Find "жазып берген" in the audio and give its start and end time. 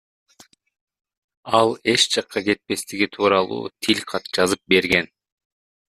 4.39-5.13